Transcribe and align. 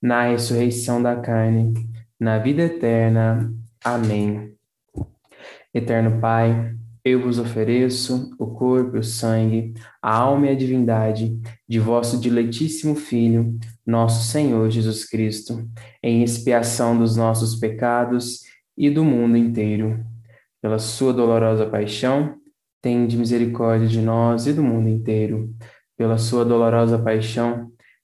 na 0.00 0.28
ressurreição 0.28 1.02
da 1.02 1.16
carne, 1.16 1.74
na 2.18 2.38
vida 2.38 2.62
eterna. 2.62 3.52
Amém. 3.84 4.54
Eterno 5.72 6.20
Pai, 6.20 6.74
eu 7.04 7.22
vos 7.22 7.38
ofereço 7.38 8.30
o 8.38 8.46
corpo 8.48 8.98
o 8.98 9.02
sangue, 9.02 9.72
a 10.02 10.14
alma 10.14 10.46
e 10.46 10.50
a 10.50 10.54
divindade 10.54 11.40
de 11.68 11.78
vosso 11.78 12.20
diletíssimo 12.20 12.94
Filho, 12.94 13.58
nosso 13.86 14.30
Senhor 14.30 14.70
Jesus 14.70 15.04
Cristo, 15.08 15.66
em 16.02 16.22
expiação 16.22 16.98
dos 16.98 17.16
nossos 17.16 17.56
pecados 17.56 18.40
e 18.76 18.90
do 18.90 19.04
mundo 19.04 19.36
inteiro. 19.36 20.04
Pela 20.60 20.78
sua 20.78 21.12
dolorosa 21.12 21.66
paixão, 21.66 22.34
tende 22.82 23.16
misericórdia 23.16 23.88
de 23.88 24.00
nós 24.00 24.46
e 24.46 24.52
do 24.52 24.62
mundo 24.62 24.88
inteiro. 24.88 25.54
Pela 25.96 26.18
sua 26.18 26.44
dolorosa 26.44 26.98
paixão, 26.98 27.70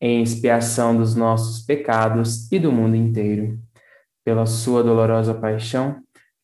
em 0.00 0.22
expiação 0.22 0.96
dos 0.96 1.14
nossos 1.14 1.64
pecados 1.64 2.50
e 2.50 2.58
do 2.58 2.72
mundo 2.72 2.96
inteiro. 2.96 3.58
Pela 4.24 4.46
sua 4.46 4.82
dolorosa 4.82 5.34
paixão, 5.34 5.96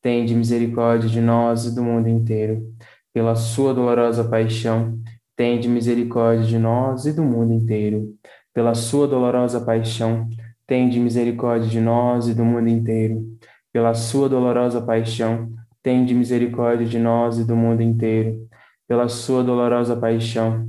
tende 0.02 0.34
misericórdia 0.34 1.08
de 1.08 1.20
nós 1.20 1.64
e 1.64 1.74
do 1.74 1.82
mundo 1.82 2.08
inteiro. 2.08 2.74
Pela 3.14 3.34
sua 3.34 3.72
dolorosa 3.72 4.24
paixão, 4.24 4.98
tende 5.34 5.68
misericórdia 5.68 6.44
de 6.44 6.58
nós 6.58 7.06
e 7.06 7.12
do 7.12 7.22
mundo 7.22 7.52
inteiro. 7.52 8.14
Pela 8.52 8.74
sua 8.74 9.06
dolorosa 9.06 9.60
paixão, 9.60 10.28
tende 10.66 10.98
misericórdia 10.98 11.68
de 11.68 11.80
nós 11.80 12.28
e 12.28 12.34
do 12.34 12.44
mundo 12.44 12.68
inteiro. 12.68 13.24
Pela 13.72 13.94
sua 13.94 14.28
dolorosa 14.28 14.80
paixão, 14.80 15.50
tende 15.82 16.14
misericórdia 16.14 16.86
de 16.86 16.98
nós 16.98 17.38
e 17.38 17.44
do 17.44 17.54
mundo 17.54 17.82
inteiro. 17.82 18.48
Pela 18.88 19.08
sua 19.08 19.42
dolorosa 19.42 19.94
paixão, 19.96 20.68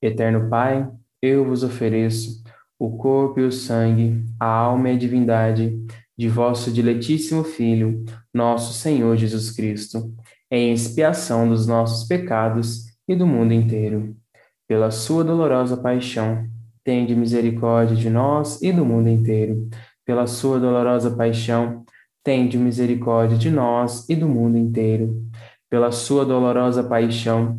Eterno 0.00 0.48
Pai, 0.48 0.88
eu 1.22 1.44
vos 1.44 1.62
ofereço 1.62 2.42
o 2.78 2.96
corpo 2.96 3.40
e 3.40 3.44
o 3.44 3.52
sangue, 3.52 4.24
a 4.38 4.46
alma 4.46 4.90
e 4.90 4.94
a 4.94 4.98
divindade 4.98 5.78
de 6.16 6.28
vosso 6.28 6.70
diletíssimo 6.70 7.44
Filho, 7.44 8.04
nosso 8.32 8.72
Senhor 8.72 9.16
Jesus 9.16 9.50
Cristo, 9.50 10.14
em 10.50 10.72
expiação 10.72 11.48
dos 11.48 11.66
nossos 11.66 12.06
pecados 12.06 12.84
e 13.08 13.14
do 13.14 13.26
mundo 13.26 13.52
inteiro. 13.52 14.16
Pela 14.68 14.90
sua 14.90 15.24
dolorosa 15.24 15.76
paixão, 15.76 16.46
tende 16.84 17.14
misericórdia 17.14 17.96
de 17.96 18.10
nós 18.10 18.60
e 18.62 18.72
do 18.72 18.84
mundo 18.84 19.08
inteiro. 19.08 19.68
Pela 20.04 20.26
sua 20.26 20.58
dolorosa 20.58 21.10
paixão, 21.10 21.84
tende 22.22 22.58
misericórdia 22.58 23.36
de 23.36 23.50
nós 23.50 24.08
e 24.08 24.16
do 24.16 24.28
mundo 24.28 24.56
inteiro. 24.58 25.24
Pela 25.68 25.90
sua 25.90 26.24
dolorosa 26.24 26.82
paixão, 26.84 27.58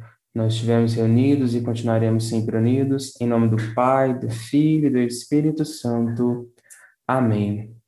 Nós 0.33 0.53
estivemos 0.53 0.93
reunidos 0.93 1.53
e 1.55 1.61
continuaremos 1.61 2.29
sempre 2.29 2.55
unidos, 2.57 3.19
em 3.19 3.27
nome 3.27 3.49
do 3.49 3.57
Pai, 3.73 4.17
do 4.17 4.29
Filho 4.29 4.87
e 4.87 4.89
do 4.89 4.99
Espírito 4.99 5.65
Santo. 5.65 6.49
Amém. 7.05 7.80